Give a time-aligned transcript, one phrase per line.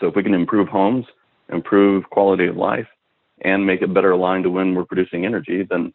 [0.00, 1.06] So if we can improve homes,
[1.52, 2.86] improve quality of life,
[3.42, 5.92] and make it better aligned to when we're producing energy, then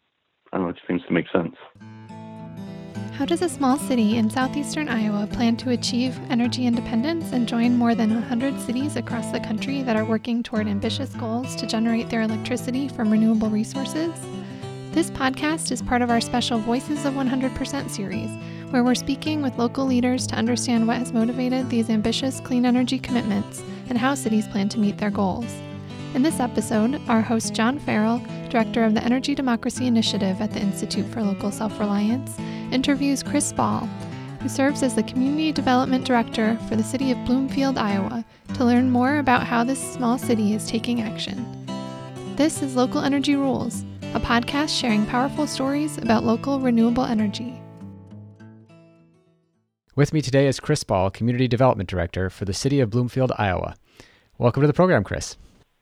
[0.52, 1.54] I don't know, it seems to make sense.
[3.14, 7.76] How does a small city in southeastern Iowa plan to achieve energy independence and join
[7.76, 12.10] more than 100 cities across the country that are working toward ambitious goals to generate
[12.10, 14.12] their electricity from renewable resources?
[14.90, 18.30] This podcast is part of our special Voices of 100% series,
[18.70, 22.98] where we're speaking with local leaders to understand what has motivated these ambitious clean energy
[22.98, 25.50] commitments and how cities plan to meet their goals.
[26.14, 30.60] In this episode, our host John Farrell, director of the Energy Democracy Initiative at the
[30.60, 32.38] Institute for Local Self Reliance,
[32.70, 33.88] interviews Chris Ball,
[34.40, 38.90] who serves as the Community Development Director for the City of Bloomfield, Iowa, to learn
[38.90, 41.44] more about how this small city is taking action.
[42.36, 47.60] This is Local Energy Rules, a podcast sharing powerful stories about local renewable energy.
[49.96, 53.76] With me today is Chris Ball, Community Development Director for the City of Bloomfield, Iowa.
[54.38, 55.36] Welcome to the program, Chris.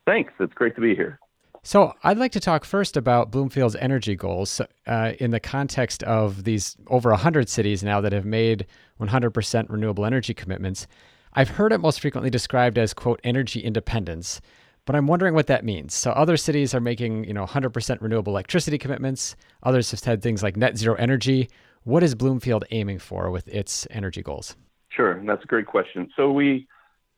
[0.07, 0.35] Thanks.
[0.39, 1.19] It's great to be here.
[1.63, 6.45] So, I'd like to talk first about Bloomfield's energy goals uh, in the context of
[6.45, 8.67] these over 100 cities now that have made
[9.01, 10.87] 100% renewable energy commitments.
[11.33, 14.43] I've heard it most frequently described as, quote, energy independence,
[14.85, 15.95] but I'm wondering what that means.
[15.95, 19.37] So, other cities are making, you know, 100% renewable electricity commitments.
[19.63, 21.49] Others have said things like net zero energy.
[21.85, 24.57] What is Bloomfield aiming for with its energy goals?
[24.91, 26.11] Sure, that's a great question.
[26.17, 26.69] So, we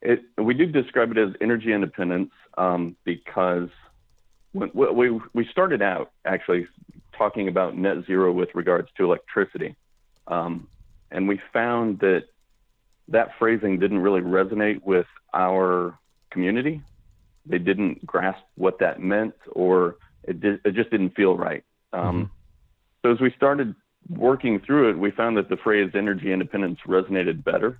[0.01, 3.69] it, we do describe it as energy independence um, because
[4.53, 6.67] when, we we started out actually
[7.17, 9.75] talking about net zero with regards to electricity,
[10.27, 10.67] um,
[11.11, 12.23] and we found that
[13.07, 15.97] that phrasing didn't really resonate with our
[16.31, 16.81] community.
[17.45, 21.63] They didn't grasp what that meant, or it, did, it just didn't feel right.
[21.93, 22.23] Um, mm-hmm.
[23.03, 23.75] So as we started
[24.09, 27.79] working through it, we found that the phrase energy independence resonated better,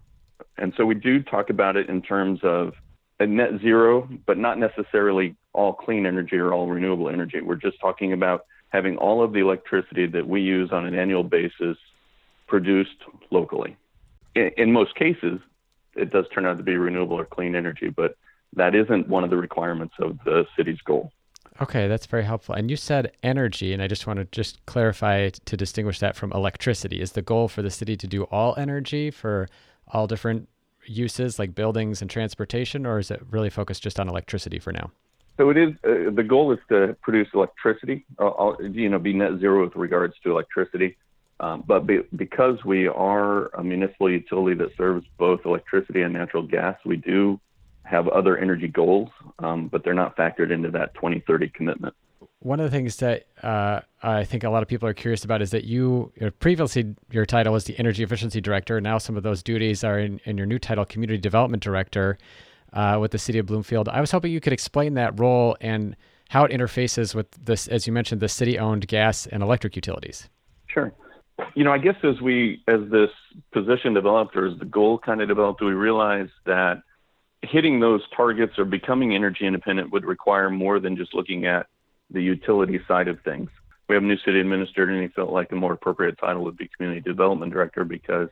[0.58, 2.74] and so we do talk about it in terms of
[3.20, 7.42] a net zero, but not necessarily all clean energy or all renewable energy.
[7.42, 11.24] We're just talking about having all of the electricity that we use on an annual
[11.24, 11.78] basis
[12.48, 12.98] produced
[13.32, 13.78] locally.
[14.36, 15.40] In, in most cases,
[15.96, 18.18] it does turn out to be renewable or clean energy, but
[18.54, 21.12] that isn't one of the requirements of the city's goal.
[21.62, 22.54] Okay, that's very helpful.
[22.54, 26.32] And you said energy, and I just want to just clarify to distinguish that from
[26.34, 27.00] electricity.
[27.02, 29.48] Is the goal for the city to do all energy for
[29.88, 30.50] all different
[30.86, 34.92] uses like buildings and transportation, or is it really focused just on electricity for now?
[35.38, 35.74] So it is.
[35.84, 38.06] Uh, the goal is to produce electricity.
[38.20, 40.98] Uh, you know, be net zero with regards to electricity.
[41.40, 46.44] Um, but be, because we are a municipal utility that serves both electricity and natural
[46.44, 47.40] gas, we do
[47.86, 49.10] have other energy goals,
[49.40, 51.96] um, but they're not factored into that 2030 commitment
[52.46, 55.42] one of the things that uh, I think a lot of people are curious about
[55.42, 58.80] is that you, you know, previously your title was the energy efficiency director.
[58.80, 62.20] Now some of those duties are in, in your new title, community development director,
[62.74, 63.90] uh, with the city of Bloomfield.
[63.90, 65.96] I was hoping you could explain that role and
[66.30, 70.30] how it interfaces with this, as you mentioned, the city-owned gas and electric utilities.
[70.68, 70.94] Sure.
[71.56, 73.10] You know, I guess as we, as this
[73.54, 76.84] position developed or as the goal kind of developed, we realized that
[77.46, 81.68] hitting those targets or becoming energy independent would require more than just looking at
[82.10, 83.50] the utility side of things.
[83.88, 86.58] We have a new city administrator, and he felt like a more appropriate title would
[86.58, 88.30] be community development director because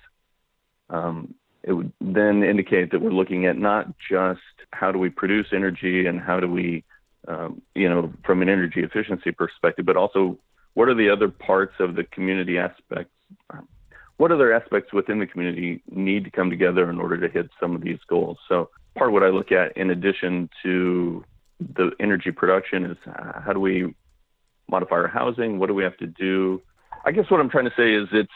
[0.89, 4.41] um, it would then indicate that we're looking at not just
[4.71, 6.83] how do we produce energy and how do we,
[7.27, 10.37] um, you know, from an energy efficiency perspective, but also
[10.73, 13.11] what are the other parts of the community aspects?
[14.23, 17.75] What other aspects within the community need to come together in order to hit some
[17.75, 18.37] of these goals?
[18.47, 21.25] So part of what I look at, in addition to
[21.59, 23.93] the energy production is uh, how do we
[24.69, 25.59] modify our housing?
[25.59, 26.61] What do we have to do?
[27.03, 28.31] I guess what I'm trying to say is it's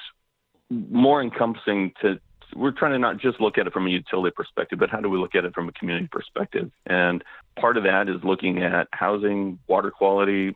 [0.69, 2.19] more encompassing to
[2.53, 5.09] we're trying to not just look at it from a utility perspective, but how do
[5.09, 6.69] we look at it from a community perspective?
[6.85, 7.23] And
[7.57, 10.53] part of that is looking at housing, water quality,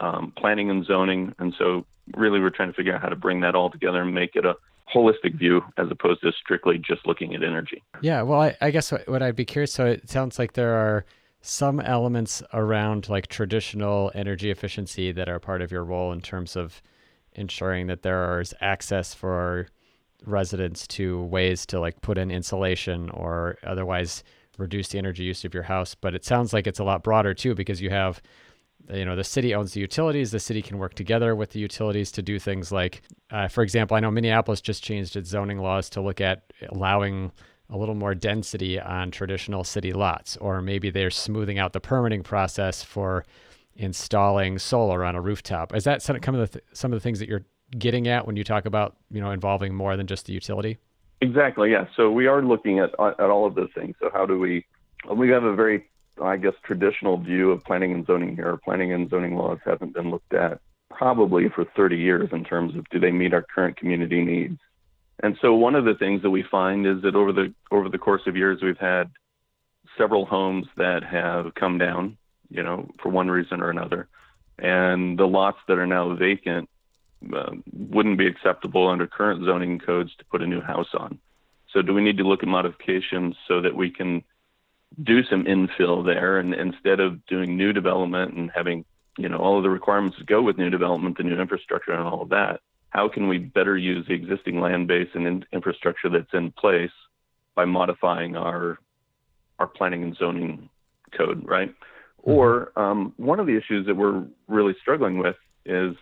[0.00, 1.36] um, planning and zoning.
[1.38, 4.12] And so really we're trying to figure out how to bring that all together and
[4.12, 4.56] make it a
[4.94, 7.82] holistic view as opposed to strictly just looking at energy.
[8.00, 9.72] Yeah, well, I, I guess what, what I'd be curious.
[9.72, 11.04] So it sounds like there are
[11.40, 16.56] some elements around like traditional energy efficiency that are part of your role in terms
[16.56, 16.80] of
[17.34, 19.66] ensuring that there is access for
[20.24, 24.22] residents to ways to like put in insulation or otherwise
[24.56, 27.34] reduce the energy use of your house but it sounds like it's a lot broader
[27.34, 28.22] too because you have
[28.90, 32.10] you know the city owns the utilities the city can work together with the utilities
[32.12, 35.88] to do things like uh, for example i know minneapolis just changed its zoning laws
[35.88, 37.30] to look at allowing
[37.72, 42.22] a little more density on traditional city lots, or maybe they're smoothing out the permitting
[42.22, 43.24] process for
[43.74, 45.74] installing solar on a rooftop.
[45.74, 47.46] Is that some of the th- some of the things that you're
[47.78, 50.78] getting at when you talk about you know involving more than just the utility?
[51.22, 51.70] Exactly.
[51.70, 51.86] Yeah.
[51.96, 53.96] So we are looking at at all of those things.
[54.00, 54.66] So how do we
[55.10, 55.88] we have a very,
[56.20, 58.58] I guess, traditional view of planning and zoning here.
[58.64, 60.60] Planning and zoning laws haven't been looked at
[60.90, 64.58] probably for 30 years in terms of do they meet our current community needs.
[65.22, 67.98] And so one of the things that we find is that over the over the
[67.98, 69.10] course of years we've had
[69.96, 72.16] several homes that have come down,
[72.50, 74.08] you know, for one reason or another,
[74.58, 76.68] and the lots that are now vacant
[77.34, 81.18] uh, wouldn't be acceptable under current zoning codes to put a new house on.
[81.72, 84.24] So do we need to look at modifications so that we can
[85.02, 88.84] do some infill there and instead of doing new development and having
[89.18, 92.02] you know all of the requirements that go with new development, the new infrastructure and
[92.02, 92.60] all of that,
[92.90, 96.90] how can we better use the existing land base and in- infrastructure that's in place
[97.54, 98.78] by modifying our
[99.58, 100.68] our planning and zoning
[101.16, 101.70] code, right?
[101.70, 102.30] Mm-hmm.
[102.30, 105.94] Or um, one of the issues that we're really struggling with is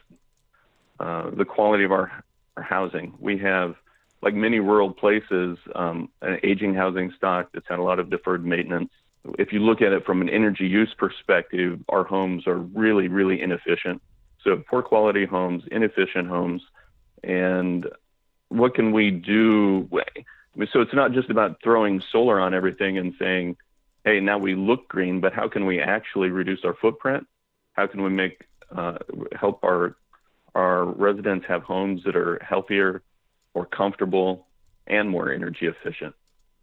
[0.98, 2.24] uh, the quality of our,
[2.56, 3.14] our housing.
[3.20, 3.74] We have,
[4.22, 8.44] like many rural places, um, an aging housing stock that's had a lot of deferred
[8.44, 8.90] maintenance.
[9.38, 13.40] If you look at it from an energy use perspective, our homes are really, really
[13.40, 14.02] inefficient.
[14.44, 16.62] So poor quality homes, inefficient homes,
[17.22, 17.86] and
[18.48, 19.88] what can we do?
[20.72, 23.56] So it's not just about throwing solar on everything and saying,
[24.04, 27.26] hey, now we look green, but how can we actually reduce our footprint?
[27.74, 28.98] How can we make uh,
[29.34, 29.96] help our
[30.54, 33.02] our residents have homes that are healthier,
[33.54, 34.46] more comfortable,
[34.86, 36.14] and more energy efficient?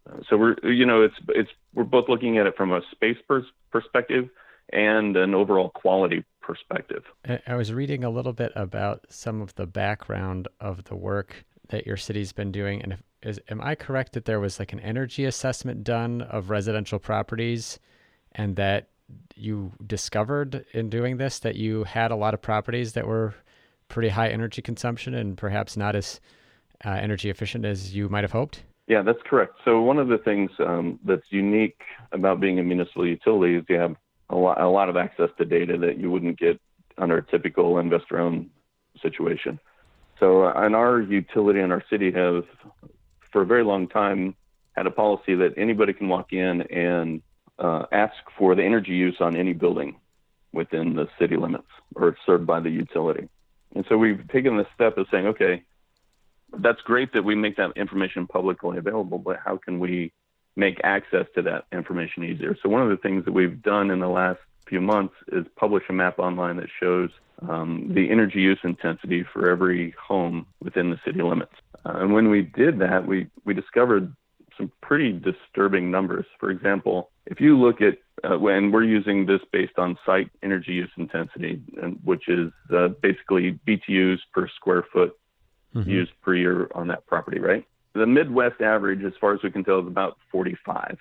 [0.08, 3.18] Uh, so we're you know it's it's we're both looking at it from a space
[3.26, 4.28] pers- perspective
[4.72, 7.04] and an overall quality perspective.
[7.46, 11.86] I was reading a little bit about some of the background of the work that
[11.86, 14.80] your city's been doing, and if, is am I correct that there was like an
[14.80, 17.78] energy assessment done of residential properties,
[18.32, 18.88] and that
[19.34, 23.34] you discovered in doing this that you had a lot of properties that were
[23.88, 26.20] pretty high energy consumption and perhaps not as
[26.84, 28.62] uh, energy efficient as you might have hoped?
[28.86, 29.54] Yeah, that's correct.
[29.64, 31.80] So one of the things um, that's unique
[32.12, 33.96] about being a municipal utility is you have
[34.30, 36.60] a lot, a lot of access to data that you wouldn't get
[36.96, 38.48] under a typical investor-owned
[39.02, 39.60] situation.
[40.18, 42.44] So, uh, and our utility and our city have,
[43.30, 44.34] for a very long time,
[44.72, 47.22] had a policy that anybody can walk in and
[47.58, 49.96] uh, ask for the energy use on any building
[50.52, 53.28] within the city limits or served by the utility.
[53.74, 55.62] And so we've taken the step of saying, okay,
[56.58, 60.12] that's great that we make that information publicly available, but how can we
[60.56, 62.56] make access to that information easier?
[62.62, 65.84] So one of the things that we've done in the last few months is publish
[65.88, 67.10] a map online that shows
[67.48, 71.52] um, the energy use intensity for every home within the city limits.
[71.86, 74.14] Uh, and when we did that, we, we discovered
[74.56, 76.26] some pretty disturbing numbers.
[76.40, 80.72] For example, if you look at uh, when we're using this based on site energy
[80.72, 85.16] use intensity, and, which is uh, basically BTUs per square foot
[85.80, 85.90] mm-hmm.
[85.90, 87.64] used per year on that property, right?
[87.94, 90.98] The Midwest average, as far as we can tell, is about 45.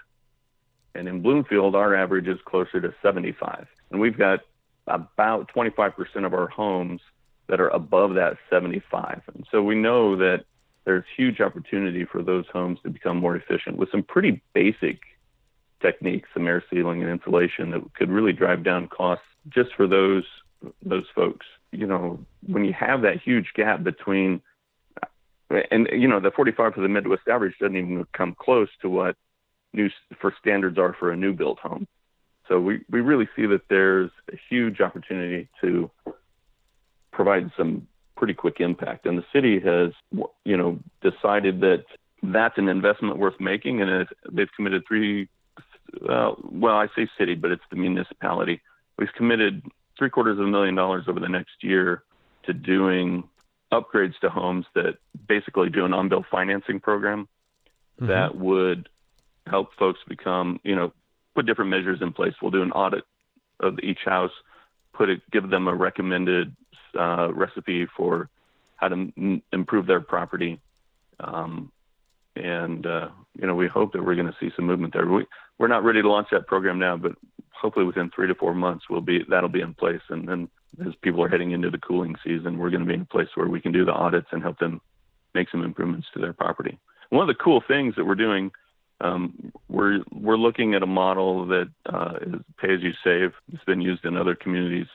[0.95, 3.67] And in Bloomfield, our average is closer to 75.
[3.91, 4.39] And we've got
[4.87, 7.01] about 25% of our homes
[7.47, 9.21] that are above that 75.
[9.33, 10.45] And so we know that
[10.85, 14.99] there's huge opportunity for those homes to become more efficient with some pretty basic
[15.81, 20.23] techniques, some air sealing and insulation that could really drive down costs just for those
[20.81, 21.45] those folks.
[21.71, 24.41] You know, when you have that huge gap between
[25.49, 29.15] and you know the 45 for the Midwest average doesn't even come close to what
[29.73, 29.89] new
[30.19, 31.87] for standards are for a new built home.
[32.47, 35.91] So we, we really see that there's a huge opportunity to
[37.11, 39.05] provide some pretty quick impact.
[39.05, 39.91] And the city has,
[40.45, 41.83] you know, decided that
[42.23, 45.29] that's an investment worth making, and they've committed three.
[46.07, 48.61] Uh, well, I say city, but it's the municipality.
[48.97, 49.63] We've committed
[49.97, 52.03] three quarters of a million dollars over the next year
[52.43, 53.23] to doing
[53.71, 54.95] upgrades to homes that
[55.27, 57.27] basically do an on-bill financing program
[57.99, 58.07] mm-hmm.
[58.07, 58.89] that would
[59.45, 60.93] help folks become, you know,
[61.35, 62.33] put different measures in place.
[62.41, 63.03] We'll do an audit
[63.59, 64.31] of each house,
[64.93, 66.55] put it, give them a recommended
[66.97, 68.29] uh, recipe for
[68.75, 70.59] how to m- improve their property,
[71.19, 71.71] um,
[72.35, 75.05] and uh, you know we hope that we're going to see some movement there.
[75.05, 75.25] We
[75.57, 77.13] we're not ready to launch that program now, but
[77.51, 80.49] hopefully within three to four months we'll be that'll be in place, and then
[80.85, 83.29] as people are heading into the cooling season, we're going to be in a place
[83.35, 84.79] where we can do the audits and help them
[85.33, 86.79] make some improvements to their property.
[87.09, 88.51] One of the cool things that we're doing
[88.99, 93.31] um, we're we're looking at a model that uh, is pay as you save.
[93.53, 94.87] It's been used in other communities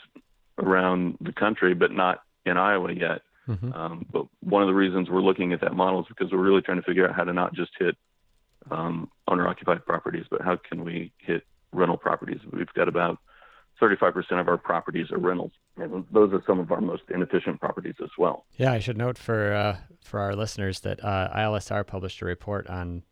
[0.59, 3.23] around the country, but not in Iowa yet.
[3.49, 3.73] Mm-hmm.
[3.73, 6.63] Um, but one of the reasons we're looking at that model is because we're really
[6.63, 7.97] trying to figure out how to not just hit
[8.71, 12.39] um, owner-occupied properties, but how can we hit rental properties?
[12.53, 13.19] We've got about
[13.83, 17.97] 35% of our properties are rentals, and those are some of our most inefficient properties
[18.03, 18.45] as well.
[18.57, 22.69] Yeah, I should note for uh, for our listeners that uh, ILSR published a report
[22.69, 23.03] on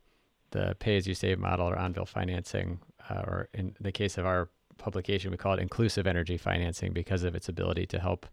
[0.53, 4.17] the pay as you save model or on bill financing uh, or in the case
[4.17, 4.49] of our
[4.79, 8.27] publication, we call it inclusive energy financing because of its ability to help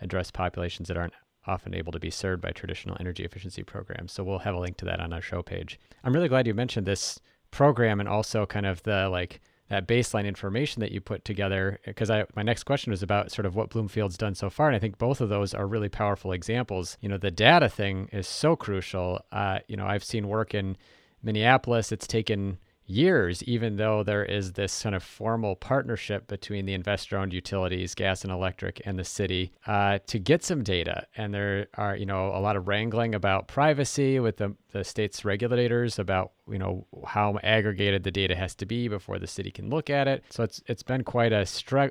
[0.00, 1.14] address populations that aren't
[1.46, 4.12] often able to be served by traditional energy efficiency programs.
[4.12, 5.78] So we'll have a link to that on our show page.
[6.04, 7.18] I'm really glad you mentioned this
[7.50, 12.10] program and also kind of the like that baseline information that you put together because
[12.10, 14.78] I my next question was about sort of what Bloomfield's done so far and I
[14.78, 16.98] think both of those are really powerful examples.
[17.00, 19.24] You know, the data thing is so crucial.
[19.32, 20.76] Uh, you know, I've seen work in
[21.22, 21.92] Minneapolis.
[21.92, 22.58] It's taken
[22.92, 27.94] years, even though there is this kind of formal partnership between the investor owned utilities,
[27.94, 31.06] gas and electric, and the city uh, to get some data.
[31.16, 35.24] And there are, you know, a lot of wrangling about privacy with the, the state's
[35.24, 39.70] regulators about, you know, how aggregated the data has to be before the city can
[39.70, 40.24] look at it.
[40.30, 41.46] So it's it's been quite a,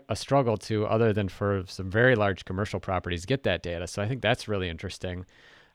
[0.09, 3.87] a struggle to, other than for some very large commercial properties, get that data.
[3.87, 5.25] So I think that's really interesting.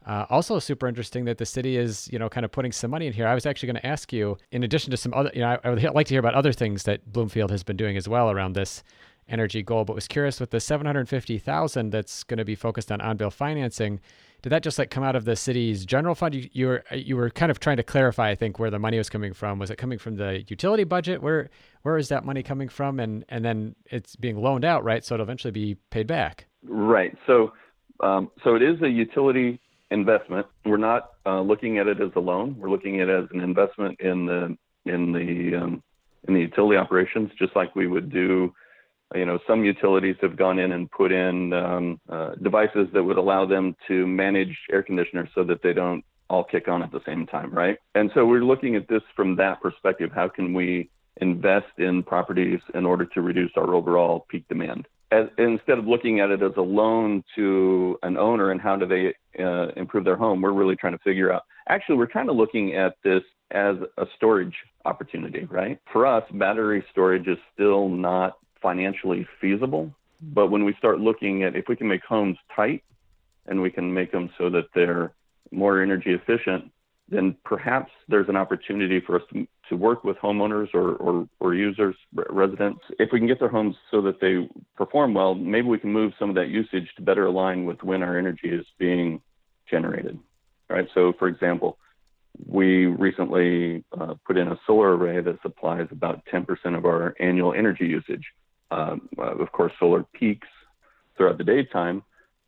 [0.07, 3.09] Uh, also, super interesting that the city is, you know, kind of putting some money
[3.09, 3.27] in here.
[3.27, 5.69] I was actually going to ask you, in addition to some other, you know, I,
[5.69, 8.31] I would like to hear about other things that Bloomfield has been doing as well
[8.31, 8.85] around this
[9.29, 9.85] energy goal.
[9.85, 13.01] But was curious with the seven hundred fifty thousand that's going to be focused on
[13.01, 14.01] on-bill financing.
[14.43, 16.35] Did that just like come out of the city's general fund?
[16.37, 18.99] You, you were you were kind of trying to clarify, I think, where the money
[18.99, 19.59] was coming from.
[19.59, 21.21] Was it coming from the utility budget?
[21.21, 21.51] Where
[21.83, 23.01] where is that money coming from?
[23.01, 25.05] And and then it's being loaned out, right?
[25.05, 26.47] So it'll eventually be paid back.
[26.63, 27.17] Right.
[27.27, 27.53] So
[27.99, 29.59] um, so it is a utility
[29.91, 30.47] investment.
[30.65, 32.57] We're not uh, looking at it as a loan.
[32.59, 35.83] We're looking at it as an investment in the in the um,
[36.29, 38.53] in the utility operations, just like we would do.
[39.15, 43.19] You know, some utilities have gone in and put in um, uh, devices that would
[43.19, 47.01] allow them to manage air conditioners so that they don't all kick on at the
[47.07, 47.79] same time, right?
[47.95, 50.11] And so we're looking at this from that perspective.
[50.13, 50.91] How can we
[51.21, 54.89] invest in properties in order to reduce our overall peak demand?
[55.13, 58.87] As, instead of looking at it as a loan to an owner and how do
[58.87, 61.43] they uh, improve their home, we're really trying to figure out.
[61.69, 63.23] Actually, we're kind of looking at this
[63.53, 65.79] as a storage opportunity, right?
[65.93, 69.93] For us, battery storage is still not financially feasible.
[70.21, 72.83] But when we start looking at if we can make homes tight
[73.47, 75.13] and we can make them so that they're
[75.51, 76.71] more energy efficient,
[77.09, 81.55] then perhaps there's an opportunity for us to, to work with homeowners or, or, or
[81.55, 82.81] users, residents.
[82.99, 86.13] If we can get their homes so that they perform well, maybe we can move
[86.19, 89.21] some of that usage to better align with when our energy is being
[89.71, 90.19] generated.
[90.69, 90.89] Right.
[90.95, 91.79] So, for example,
[92.45, 96.47] we recently uh, put in a solar array that supplies about 10%
[96.77, 98.25] of our annual energy usage.
[98.73, 100.49] Um, of course, solar peaks
[101.17, 102.03] throughout the daytime,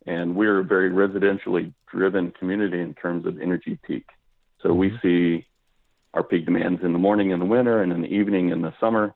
[0.06, 4.04] and we're a very residentially driven community in terms of energy peak.
[4.62, 4.96] So we mm-hmm.
[5.02, 5.46] see
[6.14, 8.72] our peak demands in the morning in the winter and in the evening in the
[8.80, 9.14] summer.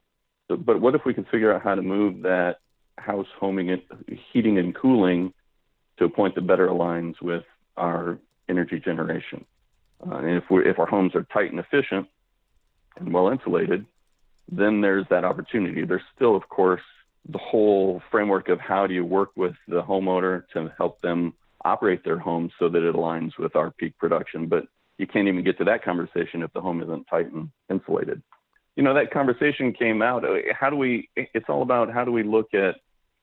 [0.49, 2.57] So, but what if we can figure out how to move that
[2.99, 3.83] house homing and
[4.33, 5.33] heating and cooling
[5.99, 7.45] to a point that better aligns with
[7.77, 8.19] our
[8.49, 9.45] energy generation?
[10.07, 12.07] Uh, and if we if our homes are tight and efficient
[12.99, 13.87] and well insulated,
[14.51, 15.85] then there's that opportunity.
[15.85, 16.83] There's still, of course,
[17.29, 21.35] the whole framework of how do you work with the homeowner to help them
[21.65, 24.49] operate their home so that it aligns with our peak production.
[24.49, 24.65] But
[24.99, 28.23] you can't even get to that conversation if the home isn't tight and insulated.
[28.77, 30.25] You know, that conversation came out.
[30.25, 32.77] Uh, how do we, it's all about how do we look at,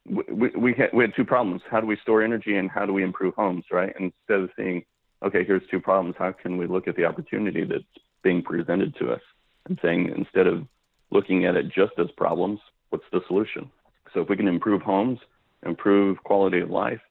[0.06, 1.62] we, we, had, we had two problems.
[1.70, 3.94] How do we store energy and how do we improve homes, right?
[4.00, 4.84] Instead of saying,
[5.24, 7.84] okay, here's two problems, how can we look at the opportunity that's
[8.24, 9.22] being presented to us
[9.68, 10.66] and saying, instead of
[11.12, 12.60] looking at it just as problems,
[12.90, 13.70] what's the solution?
[14.14, 15.20] So if we can improve homes,
[15.66, 17.02] improve quality of life,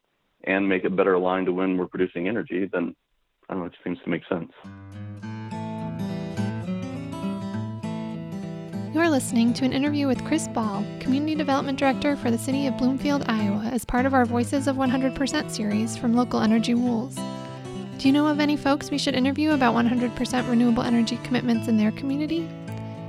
[0.44, 2.94] and make it better aligned to when we're producing energy, then
[3.48, 4.52] I don't know, it seems to make sense.
[8.94, 12.76] You're listening to an interview with Chris Ball, Community Development Director for the City of
[12.76, 17.14] Bloomfield, Iowa, as part of our Voices of 100% series from Local Energy Rules.
[17.98, 21.76] Do you know of any folks we should interview about 100% renewable energy commitments in
[21.76, 22.48] their community?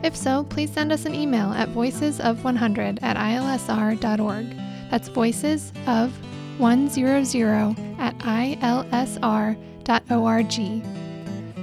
[0.03, 4.45] If so, please send us an email at voicesof100 at ilsr.org.
[4.89, 6.11] That's voices of
[6.59, 9.57] 100 at ilsr.org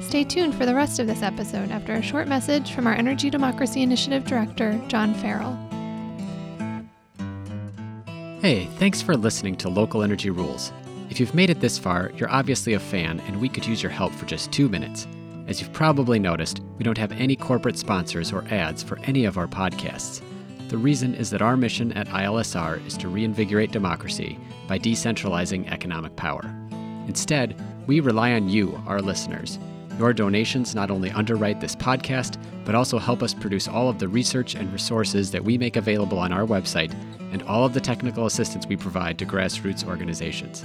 [0.00, 3.30] Stay tuned for the rest of this episode after a short message from our Energy
[3.30, 5.56] Democracy Initiative Director, John Farrell.
[8.40, 10.72] Hey, thanks for listening to Local Energy Rules.
[11.08, 13.92] If you've made it this far, you're obviously a fan, and we could use your
[13.92, 15.06] help for just two minutes.
[15.46, 19.38] As you've probably noticed, we don't have any corporate sponsors or ads for any of
[19.38, 20.20] our podcasts.
[20.68, 26.16] The reason is that our mission at ILSR is to reinvigorate democracy by decentralizing economic
[26.16, 26.42] power.
[27.06, 27.54] Instead,
[27.86, 29.58] we rely on you, our listeners.
[29.98, 34.08] Your donations not only underwrite this podcast, but also help us produce all of the
[34.08, 36.92] research and resources that we make available on our website
[37.32, 40.64] and all of the technical assistance we provide to grassroots organizations.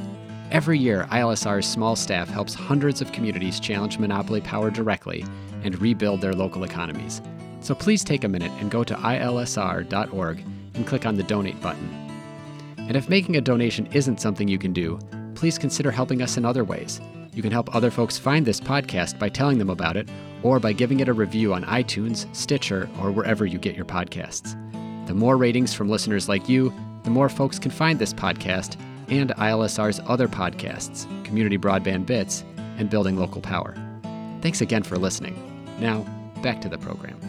[0.52, 5.24] Every year, ILSR's small staff helps hundreds of communities challenge monopoly power directly
[5.64, 7.22] and rebuild their local economies.
[7.62, 11.90] So please take a minute and go to ilsr.org and click on the donate button.
[12.78, 15.00] And if making a donation isn't something you can do,
[15.36, 17.02] please consider helping us in other ways.
[17.34, 20.10] You can help other folks find this podcast by telling them about it
[20.44, 24.56] or by giving it a review on iTunes, Stitcher, or wherever you get your podcasts.
[25.08, 26.74] The more ratings from listeners like you,
[27.04, 32.44] the more folks can find this podcast and ILSR's other podcasts, Community Broadband Bits
[32.78, 33.76] and Building Local Power.
[34.42, 35.36] Thanks again for listening.
[35.80, 36.06] Now,
[36.42, 37.20] back to the program.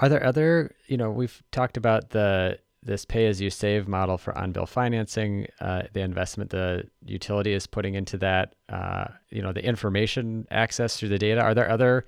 [0.00, 4.18] Are there other, you know, we've talked about the this pay as you save model
[4.18, 9.42] for on bill financing, uh, the investment the utility is putting into that, uh, you
[9.42, 11.40] know, the information access through the data.
[11.40, 12.06] Are there other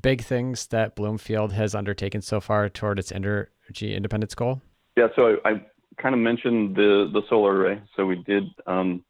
[0.00, 4.62] big things that Bloomfield has undertaken so far toward its energy independence goal?
[4.96, 5.64] Yeah, so I, I
[6.00, 7.82] kind of mentioned the the solar array.
[7.96, 9.04] So we did um,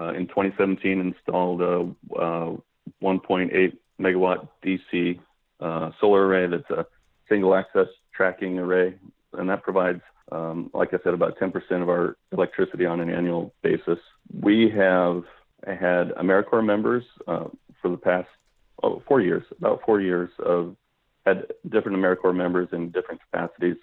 [0.00, 2.56] uh, in 2017 installed a, a
[3.02, 5.18] 1.8 megawatt DC
[5.60, 6.86] uh, solar array that's a
[7.28, 8.94] single axis tracking array,
[9.34, 10.00] and that provides,
[10.30, 13.98] um, like I said, about 10% of our electricity on an annual basis.
[14.42, 15.24] We have
[15.66, 17.44] had AmeriCorps members uh,
[17.80, 18.28] for the past
[18.82, 20.76] oh, four years, about four years of
[21.24, 23.76] had different AmeriCorps members in different capacities.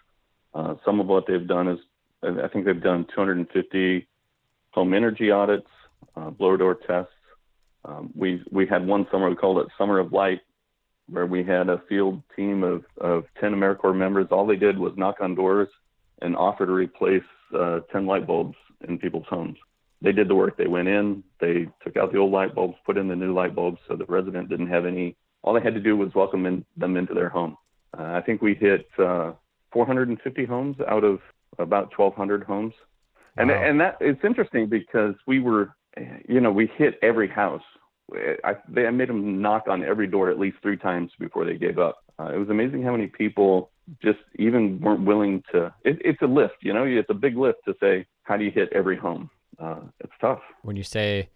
[0.53, 1.79] Uh, some of what they've done is,
[2.23, 4.07] I think they've done 250
[4.71, 5.67] home energy audits,
[6.15, 7.11] uh, blower door tests.
[7.83, 10.41] Um, we we had one summer we called it Summer of Light,
[11.07, 14.27] where we had a field team of, of 10 AmeriCorps members.
[14.31, 15.69] All they did was knock on doors
[16.21, 17.23] and offer to replace
[17.57, 18.55] uh, 10 light bulbs
[18.87, 19.57] in people's homes.
[20.01, 20.57] They did the work.
[20.57, 23.55] They went in, they took out the old light bulbs, put in the new light
[23.55, 25.15] bulbs so the resident didn't have any.
[25.41, 27.57] All they had to do was welcome in, them into their home.
[27.97, 29.33] Uh, I think we hit uh,
[29.71, 31.19] 450 homes out of
[31.59, 32.73] about 1,200 homes.
[33.37, 33.63] And, wow.
[33.63, 35.75] and that it's interesting because we were,
[36.27, 37.63] you know, we hit every house
[38.43, 41.57] I, they, I made them knock on every door at least three times before they
[41.57, 42.03] gave up.
[42.19, 45.73] Uh, it was amazing how many people just even weren't willing to.
[45.83, 46.83] It, it's a lift, you know.
[46.85, 49.29] It's a big lift to say, how do you hit every home?
[49.59, 50.41] Uh, it's tough.
[50.63, 51.29] When you say,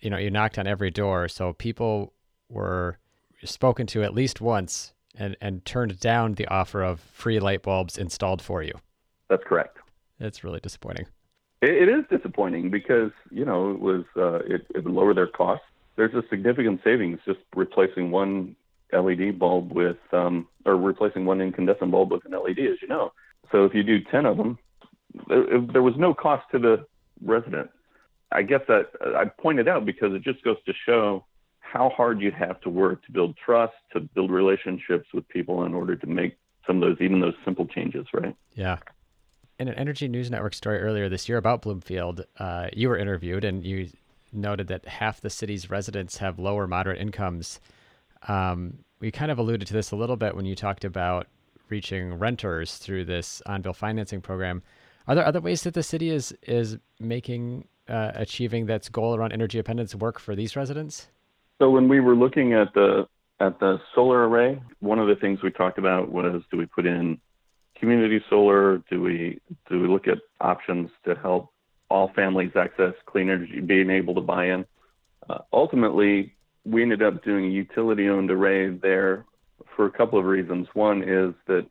[0.00, 2.12] you know, you knocked on every door, so people
[2.48, 2.98] were
[3.44, 7.98] spoken to at least once and and turned down the offer of free light bulbs
[7.98, 8.72] installed for you.
[9.28, 9.78] That's correct.
[10.18, 11.06] It's really disappointing.
[11.62, 15.26] it, it is disappointing because you know it was uh, it, it would lower their
[15.26, 15.64] costs
[15.96, 18.56] there's a significant savings just replacing one
[18.92, 23.12] LED bulb with, um, or replacing one incandescent bulb with an LED, as you know.
[23.52, 24.58] So if you do 10 of them,
[25.28, 26.86] there, there was no cost to the
[27.24, 27.70] resident.
[28.32, 31.24] I guess that I pointed out because it just goes to show
[31.58, 35.74] how hard you have to work to build trust, to build relationships with people in
[35.74, 38.34] order to make some of those, even those simple changes, right?
[38.54, 38.78] Yeah.
[39.58, 43.44] In an Energy News Network story earlier this year about Bloomfield, uh, you were interviewed
[43.44, 43.88] and you
[44.32, 47.60] noted that half the city's residents have lower moderate incomes.
[48.28, 51.26] Um, we kind of alluded to this a little bit when you talked about
[51.68, 54.62] reaching renters through this on-bill financing program.
[55.06, 59.32] Are there other ways that the city is is making uh, achieving that goal around
[59.32, 61.08] energy independence work for these residents?
[61.58, 63.06] So when we were looking at the
[63.40, 66.86] at the solar array, one of the things we talked about was do we put
[66.86, 67.18] in
[67.76, 68.78] community solar?
[68.90, 71.50] Do we do we look at options to help
[71.90, 74.64] all families access clean energy, being able to buy in.
[75.28, 79.24] Uh, ultimately, we ended up doing a utility owned array there
[79.76, 80.66] for a couple of reasons.
[80.74, 81.66] One is that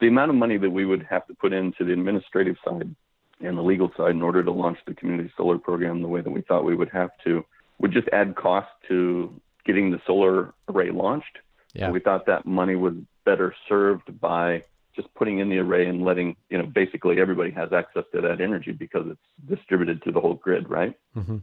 [0.00, 2.94] the amount of money that we would have to put into the administrative side
[3.40, 6.30] and the legal side in order to launch the community solar program the way that
[6.30, 7.44] we thought we would have to
[7.78, 9.34] would just add cost to
[9.66, 11.38] getting the solar array launched.
[11.74, 11.90] Yeah.
[11.90, 14.62] we thought that money was better served by
[14.94, 18.40] just putting in the array and letting you know basically everybody has access to that
[18.40, 20.94] energy because it's distributed to the whole grid, right?
[21.16, 21.38] Mm-hmm.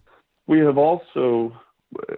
[0.47, 1.53] We have also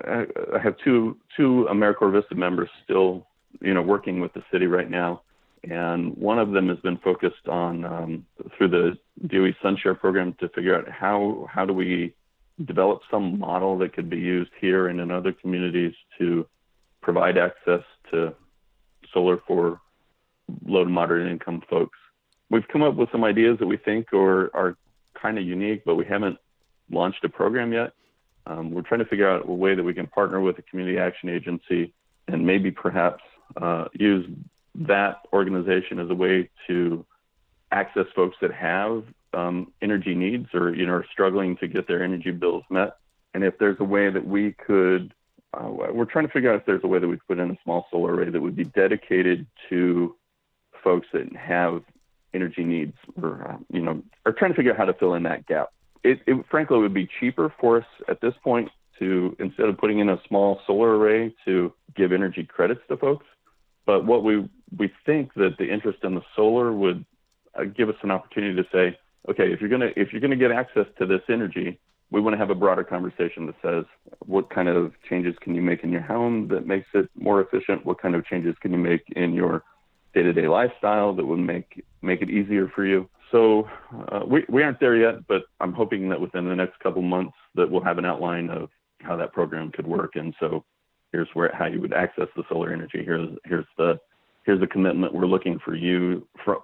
[0.06, 3.26] I have two two AmeriCorps Vista members still
[3.62, 5.22] you know working with the city right now,
[5.64, 8.26] and one of them has been focused on um,
[8.58, 12.14] through the DOE SunShare program to figure out how how do we
[12.66, 16.46] develop some model that could be used here and in other communities to
[17.02, 17.82] provide access
[18.12, 18.34] to
[19.14, 19.82] solar for
[20.66, 21.98] low to moderate income folks.
[22.50, 24.78] We've come up with some ideas that we think are, are
[25.20, 26.38] kind of unique, but we haven't
[26.92, 27.94] launched a program yet.
[28.46, 30.98] Um, we're trying to figure out a way that we can partner with a community
[30.98, 31.94] action agency
[32.28, 33.24] and maybe perhaps
[33.62, 34.30] uh, use
[34.76, 37.06] that organization as a way to
[37.72, 39.04] access folks that have
[39.34, 42.98] um, energy needs or you know are struggling to get their energy bills met.
[43.34, 45.14] And if there's a way that we could,
[45.54, 47.52] uh, we're trying to figure out if there's a way that we could put in
[47.52, 50.16] a small solar array that would be dedicated to
[50.84, 51.84] folks that have
[52.34, 55.24] energy needs or uh, you know are trying to figure out how to fill in
[55.24, 55.70] that gap.
[56.04, 60.00] It, it frankly would be cheaper for us at this point to instead of putting
[60.00, 63.26] in a small solar array to give energy credits to folks.
[63.86, 67.06] But what we we think that the interest in the solar would
[67.58, 68.98] uh, give us an opportunity to say,
[69.30, 71.80] okay, if you're gonna if you're gonna get access to this energy,
[72.12, 73.86] we want to have a broader conversation that says
[74.26, 77.86] what kind of changes can you make in your home that makes it more efficient?
[77.86, 79.64] What kind of changes can you make in your
[80.14, 83.10] day-to-day lifestyle that would make make it easier for you?
[83.34, 83.68] So
[84.12, 87.34] uh, we we aren't there yet, but I'm hoping that within the next couple months
[87.56, 88.70] that we'll have an outline of
[89.02, 90.12] how that program could work.
[90.16, 90.64] And so
[91.12, 93.04] here's where how you would access the solar energy.
[93.04, 94.00] Here's here's the
[94.46, 96.58] here's the commitment we're looking for you from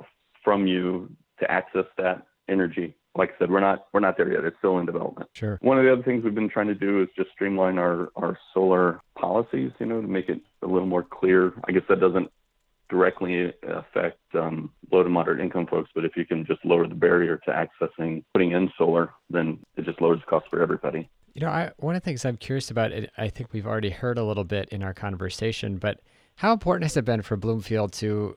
[0.43, 2.95] from you to access that energy.
[3.15, 4.43] Like I said, we're not we're not there yet.
[4.43, 5.27] It's still in development.
[5.33, 5.57] Sure.
[5.63, 8.37] One of the other things we've been trying to do is just streamline our our
[8.53, 9.71] solar policies.
[9.79, 11.51] You know, to make it a little more clear.
[11.67, 12.29] I guess that doesn't
[12.89, 16.95] directly affect um, low to moderate income folks, but if you can just lower the
[16.95, 21.09] barrier to accessing putting in solar, then it just lowers the cost for everybody.
[21.33, 24.17] You know, I, one of the things I'm curious about, I think we've already heard
[24.17, 26.01] a little bit in our conversation, but
[26.35, 28.35] how important has it been for Bloomfield to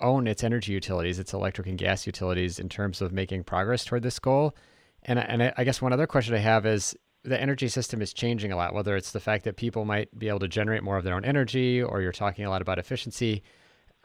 [0.00, 4.02] own its energy utilities, its electric and gas utilities, in terms of making progress toward
[4.02, 4.54] this goal?
[5.02, 8.52] And and I guess one other question I have is the energy system is changing
[8.52, 8.74] a lot.
[8.74, 11.24] Whether it's the fact that people might be able to generate more of their own
[11.24, 13.42] energy, or you're talking a lot about efficiency.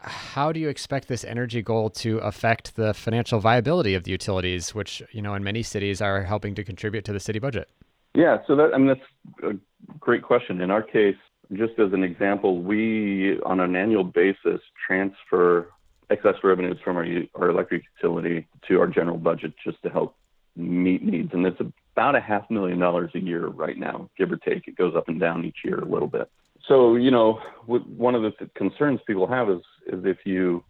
[0.04, 4.74] How do you expect this energy goal to affect the financial viability of the utilities,
[4.74, 7.68] which you know in many cities are helping to contribute to the city budget?
[8.14, 9.00] Yeah, so that I mean that's
[9.42, 9.56] a
[9.98, 10.60] great question.
[10.60, 11.16] In our case,
[11.52, 15.70] just as an example, we on an annual basis transfer
[16.10, 20.16] excess revenues from our our electric utility to our general budget just to help
[20.56, 21.60] meet needs, and it's
[21.96, 24.68] about a half million dollars a year right now, give or take.
[24.68, 26.30] It goes up and down each year a little bit.
[26.68, 30.64] So you know, one of the concerns people have is is if you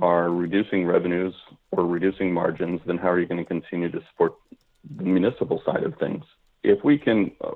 [0.00, 1.34] are reducing revenues
[1.70, 4.34] or reducing margins, then how are you going to continue to support
[4.96, 6.22] the municipal side of things?
[6.66, 7.52] if we can, uh,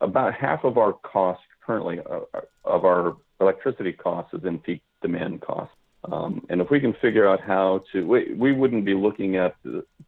[0.00, 4.82] about half of our cost currently uh, uh, of our electricity costs is in peak
[5.02, 5.74] demand costs.
[6.04, 9.56] Um, and if we can figure out how to, we, we wouldn't be looking at,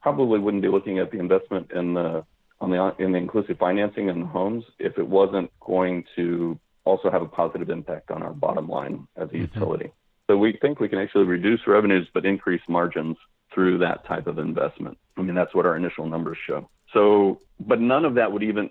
[0.01, 2.25] probably wouldn't be looking at the investment in the
[2.61, 7.11] on the in the inclusive financing in the homes if it wasn't going to also
[7.11, 9.43] have a positive impact on our bottom line as a mm-hmm.
[9.43, 9.93] utility.
[10.27, 13.17] So we think we can actually reduce revenues but increase margins
[13.55, 14.99] through that type of investment.
[15.17, 16.69] I mean, that's what our initial numbers show.
[16.93, 18.71] So, but none of that would even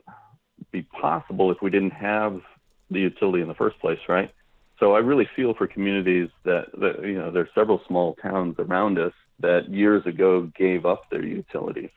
[0.72, 2.42] be possible if we didn't have
[2.90, 4.32] the utility in the first place, right?
[4.80, 9.00] So I really feel for communities that, that you know, there's several small towns around
[9.00, 11.90] us that years ago gave up their utilities,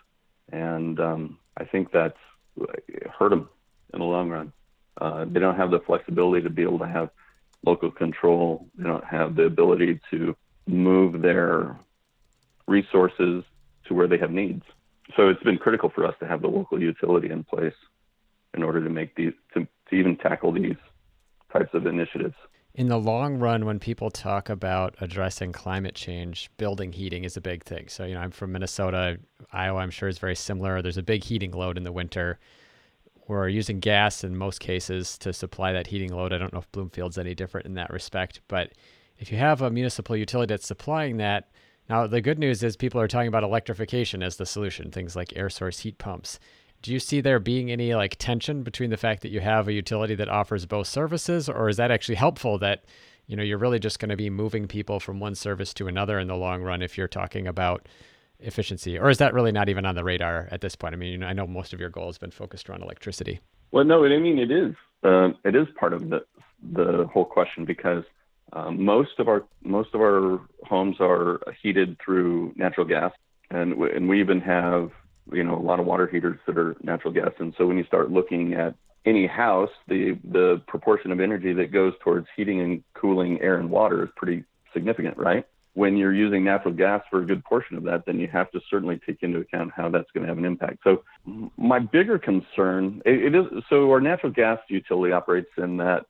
[0.53, 2.19] and um, I think that's
[3.19, 3.49] hurt them
[3.93, 4.53] in the long run.
[5.01, 7.11] Uh, they don't have the flexibility to be able to have
[7.65, 8.67] local control.
[8.77, 10.37] They don't have the ability to
[10.67, 11.79] move their
[12.67, 13.45] resources
[13.87, 14.65] to where they have needs
[15.17, 17.75] so it's been critical for us to have the local utility in place
[18.55, 20.77] in order to make these to, to even tackle these
[21.53, 22.35] types of initiatives.
[22.75, 27.41] In the long run, when people talk about addressing climate change, building heating is a
[27.41, 27.89] big thing.
[27.89, 29.19] So, you know, I'm from Minnesota.
[29.53, 30.81] Iowa, I'm sure, is very similar.
[30.81, 32.39] There's a big heating load in the winter.
[33.31, 36.33] We're using gas in most cases to supply that heating load.
[36.33, 38.41] I don't know if Bloomfield's any different in that respect.
[38.49, 38.73] But
[39.21, 41.49] if you have a municipal utility that's supplying that,
[41.89, 45.37] now, the good news is people are talking about electrification as the solution, things like
[45.37, 46.41] air source heat pumps.
[46.83, 49.73] Do you see there being any like tension between the fact that you have a
[49.73, 52.85] utility that offers both services, or is that actually helpful that
[53.29, 56.19] you know you're really just going to be moving people from one service to another
[56.19, 57.89] in the long run if you're talking about
[58.43, 60.95] efficiency, or is that really not even on the radar at this point?
[60.95, 63.41] I mean, I know most of your goal has been focused around electricity.
[63.73, 64.75] Well, no, I mean it is.
[65.03, 66.25] Uh, it is part of the
[66.63, 68.05] the whole question because
[68.53, 73.13] um, most of our most of our homes are heated through natural gas,
[73.51, 74.91] and w- and we even have
[75.33, 77.33] you know a lot of water heaters that are natural gas.
[77.39, 78.75] And so when you start looking at
[79.07, 83.71] any house, the the proportion of energy that goes towards heating and cooling air and
[83.71, 85.47] water is pretty significant, right?
[85.81, 88.61] When you're using natural gas for a good portion of that, then you have to
[88.69, 90.81] certainly take into account how that's going to have an impact.
[90.85, 91.05] So
[91.57, 96.05] my bigger concern it, it is so our natural gas utility operates in that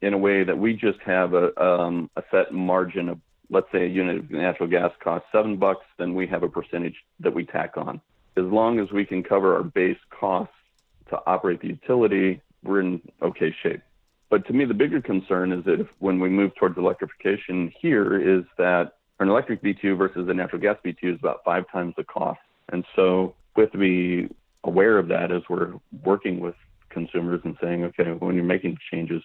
[0.00, 3.18] in a way that we just have a, um, a set margin of,
[3.50, 6.96] let's say, a unit of natural gas costs seven bucks, then we have a percentage
[7.20, 8.00] that we tack on.
[8.36, 10.54] As long as we can cover our base costs
[11.10, 13.82] to operate the utility, we're in okay shape.
[14.30, 18.20] But to me, the bigger concern is that if, when we move towards electrification here,
[18.20, 22.04] is that an electric BTU versus a natural gas BTU is about five times the
[22.04, 22.40] cost.
[22.70, 24.28] And so we have to be
[24.64, 26.54] aware of that as we're working with
[26.90, 29.22] consumers and saying, okay, when you're making changes,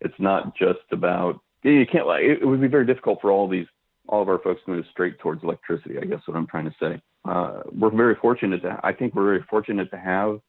[0.00, 3.66] it's not just about you can't like it, would be very difficult for all these
[4.08, 5.98] all of our folks to move straight towards electricity.
[6.00, 7.00] I guess what I'm trying to say.
[7.24, 10.40] Uh, we're very fortunate to I think we're very fortunate to have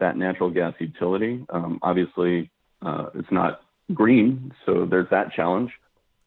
[0.00, 1.44] that natural gas utility.
[1.50, 2.50] Um, obviously,
[2.84, 5.70] uh, it's not green, so there's that challenge.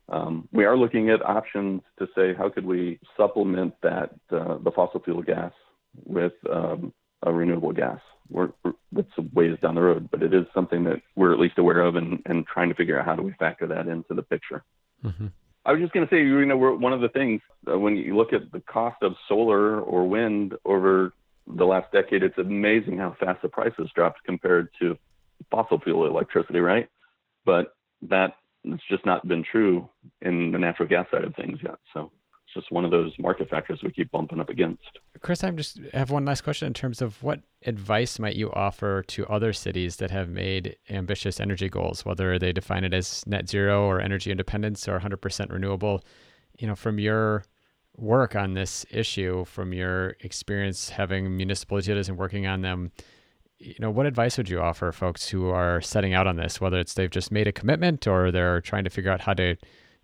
[0.09, 4.71] Um, we are looking at options to say how could we supplement that uh, the
[4.73, 5.51] fossil fuel gas
[6.05, 6.93] with um,
[7.23, 7.99] a renewable gas.
[8.29, 11.39] We're, we're, that's a ways down the road, but it is something that we're at
[11.39, 14.13] least aware of and, and trying to figure out how do we factor that into
[14.13, 14.63] the picture.
[15.03, 15.27] Mm-hmm.
[15.65, 18.15] I was just going to say, you know, one of the things uh, when you
[18.15, 21.13] look at the cost of solar or wind over
[21.45, 24.97] the last decade, it's amazing how fast the prices dropped compared to
[25.51, 26.89] fossil fuel electricity, right?
[27.45, 27.75] But
[28.09, 29.89] that it's just not been true
[30.21, 31.75] in the natural gas side of things yet.
[31.93, 32.11] So
[32.45, 34.83] it's just one of those market factors we keep bumping up against.
[35.21, 39.03] Chris, I'm just have one last question in terms of what advice might you offer
[39.03, 43.49] to other cities that have made ambitious energy goals, whether they define it as net
[43.49, 46.03] zero or energy independence or 100% renewable?
[46.59, 47.43] You know, from your
[47.97, 52.91] work on this issue, from your experience having municipal utilities and working on them,
[53.59, 56.77] you know, what advice would you offer folks who are setting out on this, whether
[56.77, 59.55] it's they've just made a commitment or they're trying to figure out how to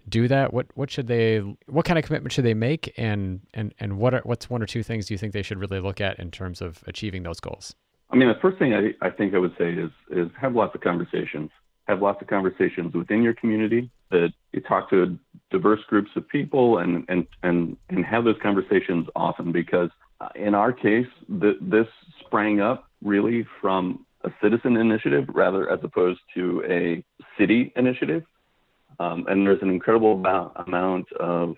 [0.09, 0.53] do that?
[0.53, 4.13] What what should they what kind of commitment should they make and and and what
[4.13, 6.31] are what's one or two things do you think they should really look at in
[6.31, 7.75] terms of achieving those goals?
[8.09, 10.75] I mean, the first thing I, I think I would say is is have lots
[10.75, 11.51] of conversations.
[11.87, 15.17] Have lots of conversations within your community that you talk to
[15.51, 19.89] diverse groups of people and and and and have those conversations often because
[20.21, 21.87] uh, in our case, the, this
[22.25, 27.03] sprang up really from a citizen initiative rather as opposed to a
[27.37, 28.23] city initiative.
[28.99, 31.55] Um, and there's an incredible amount, of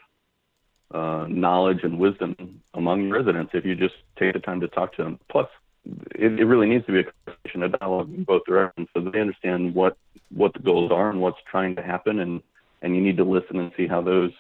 [0.94, 5.04] uh, knowledge and wisdom among residents if you just take the time to talk to
[5.04, 5.20] them.
[5.30, 5.48] Plus,
[6.16, 9.20] it, it really needs to be a conversation, a dialogue in both directions, so they
[9.20, 9.98] understand what
[10.36, 12.42] what the goals are and what's trying to happen, and
[12.82, 14.32] and you need to listen and see how those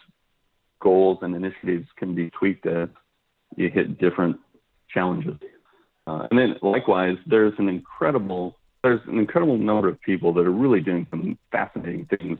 [0.79, 2.89] goals and initiatives can be tweaked as
[3.55, 4.37] you hit different
[4.89, 5.35] challenges.
[6.07, 10.51] Uh, and then likewise, there's an incredible there's an incredible number of people that are
[10.51, 12.37] really doing some fascinating things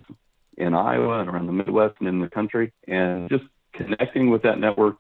[0.58, 2.71] in Iowa and around the Midwest and in the country.
[2.88, 4.97] And just connecting with that network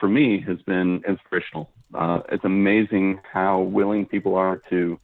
[0.00, 1.70] for me has been inspirational.
[1.94, 4.98] Uh, it's amazing how willing people are to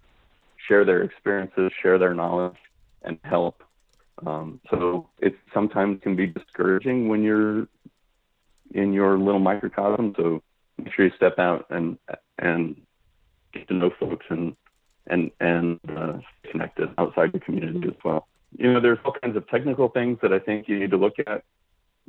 [0.66, 2.56] share their experiences, share their knowledge,
[3.02, 3.62] and help.
[4.26, 7.66] Um, so it sometimes can be discouraging when you're
[8.72, 10.14] in your little microcosm.
[10.16, 10.42] So
[10.78, 11.98] make sure you step out and
[12.38, 12.80] and
[13.52, 14.56] get to know folks and
[15.06, 16.14] and and uh,
[16.50, 18.28] connected outside the community as well.
[18.56, 21.14] You know, there's all kinds of technical things that I think you need to look
[21.26, 21.42] at.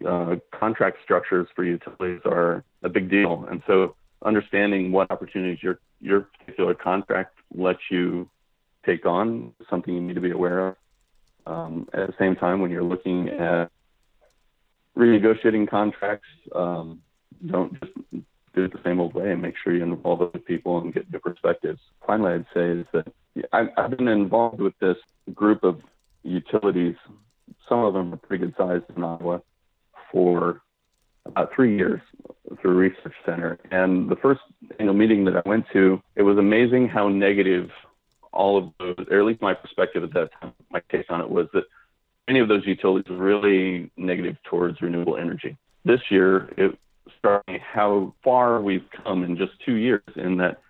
[0.06, 5.80] Uh, contract structures for utilities are a big deal, and so understanding what opportunities your
[6.02, 8.30] your particular contract lets you
[8.86, 10.76] take on is something you need to be aware of.
[11.46, 13.70] Um, at the same time, when you're looking at
[14.98, 17.02] renegotiating contracts, um,
[17.46, 17.92] don't just
[18.54, 21.12] do it the same old way and make sure you involve other people and get
[21.12, 21.80] new perspectives.
[22.06, 23.08] Finally, I'd say is that
[23.52, 24.98] I've been involved with this
[25.34, 25.82] group of
[26.24, 26.96] utilities.
[27.68, 29.42] Some of them are pretty good sized in Iowa
[30.12, 30.62] for
[31.26, 32.02] about three years
[32.62, 33.58] through research center.
[33.72, 34.42] And the first
[34.80, 37.70] annual meeting that I went to, it was amazing how negative
[38.32, 41.30] all of those, or at least my perspective at that time, my case on it
[41.30, 41.64] was that
[42.28, 45.58] many of those utilities were really negative towards renewable energy.
[45.86, 46.78] This year, it
[47.20, 50.62] starting how far we've come in just two years in that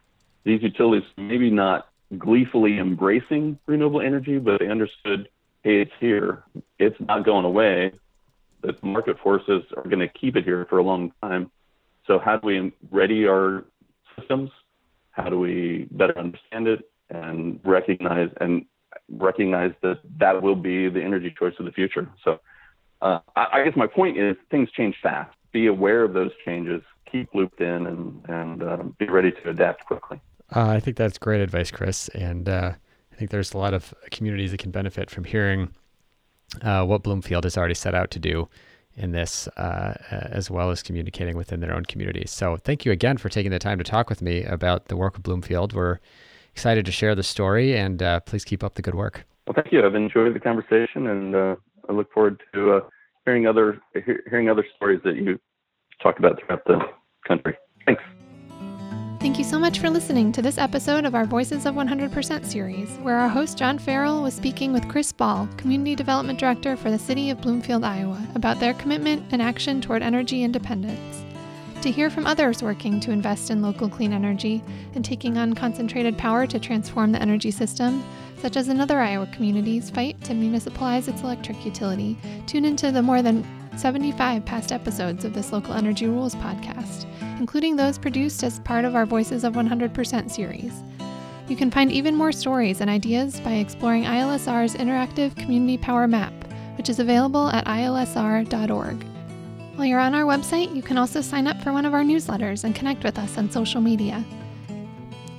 [0.44, 5.30] these utilities maybe not gleefully embracing renewable energy, but they understood,
[5.64, 6.44] hey, it's here.
[6.80, 7.94] It's not going away.
[8.62, 11.52] The market forces are going to keep it here for a long time.
[12.08, 13.66] So how do we ready our
[14.18, 14.52] systems?
[15.12, 18.66] How do we better understand it and recognize and
[19.10, 22.10] recognize that that will be the energy choice of the future?
[22.24, 22.40] So
[23.02, 26.82] uh, I, I guess my point is things change fast be aware of those changes,
[27.10, 30.20] keep looped in, and and uh, be ready to adapt quickly.
[30.54, 32.74] Uh, I think that's great advice, Chris, and uh,
[33.12, 35.74] I think there's a lot of communities that can benefit from hearing
[36.62, 38.50] uh, what Bloomfield has already set out to do
[38.96, 42.30] in this, uh, as well as communicating within their own communities.
[42.30, 45.16] So, thank you again for taking the time to talk with me about the work
[45.16, 45.74] of Bloomfield.
[45.74, 46.00] We're
[46.52, 49.26] excited to share the story, and uh, please keep up the good work.
[49.48, 49.86] Well, thank you.
[49.86, 52.84] I've enjoyed the conversation, and I look forward to
[53.26, 53.80] hearing other
[54.30, 55.40] hearing other stories that you
[56.02, 56.80] talk about throughout the
[57.28, 57.58] country.
[57.86, 58.04] Thanks.
[59.20, 62.90] Thank you so much for listening to this episode of our Voices of 100% series,
[62.98, 67.00] where our host John Farrell was speaking with Chris Ball, Community Development Director for the
[67.00, 71.24] City of Bloomfield, Iowa, about their commitment and action toward energy independence.
[71.84, 74.64] To hear from others working to invest in local clean energy
[74.96, 78.06] and taking on concentrated power to transform the energy system,
[78.38, 82.18] such as another Iowa community's fight to municipalize its electric utility,
[82.48, 87.06] tune into the more than 75 past episodes of this Local Energy Rules podcast,
[87.38, 90.84] including those produced as part of our Voices of 100% series.
[91.50, 96.34] You can find even more stories and ideas by exploring ILSR's interactive community power map,
[96.78, 99.06] which is available at ilsr.org.
[99.76, 102.64] While you're on our website, you can also sign up for one of our newsletters
[102.64, 104.24] and connect with us on social media.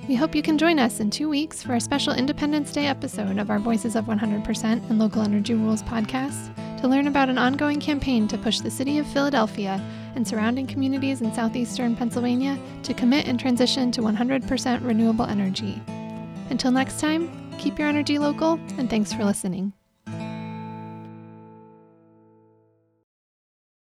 [0.09, 3.38] We hope you can join us in two weeks for a special Independence Day episode
[3.38, 7.81] of our Voices of 100% and Local Energy Rules podcast to learn about an ongoing
[7.81, 9.81] campaign to push the city of Philadelphia
[10.16, 15.81] and surrounding communities in southeastern Pennsylvania to commit and transition to 100% renewable energy.
[16.51, 19.73] Until next time, keep your energy local, and thanks for listening.